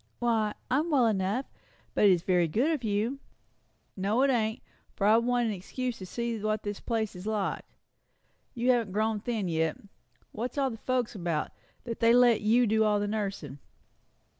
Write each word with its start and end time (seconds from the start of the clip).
"Why, 0.17 0.55
I'm 0.71 0.89
well 0.89 1.05
enough. 1.05 1.45
But 1.93 2.05
it's 2.05 2.23
very 2.23 2.47
good 2.47 2.71
of 2.71 2.83
you." 2.83 3.19
"No, 3.95 4.23
it 4.23 4.31
ain't, 4.31 4.63
for 4.95 5.05
I 5.05 5.17
wanted 5.17 5.49
an 5.49 5.53
excuse 5.53 5.99
to 5.99 6.07
see 6.07 6.39
what 6.41 6.63
the 6.63 6.73
place 6.83 7.15
is 7.15 7.27
like. 7.27 7.65
You 8.55 8.71
haven't 8.71 8.93
grown 8.93 9.19
thin 9.19 9.47
yet. 9.47 9.77
What's 10.31 10.57
all 10.57 10.71
the 10.71 10.77
folks 10.77 11.13
about, 11.13 11.51
that 11.83 11.99
they 11.99 12.15
let 12.15 12.41
you 12.41 12.65
do 12.65 12.83
all 12.83 12.99
the 12.99 13.07
nursing?" 13.07 13.59